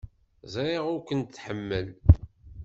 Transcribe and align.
Ẓriɣ 0.53 0.85
ur 0.93 1.01
ken-tḥemmel. 1.07 1.87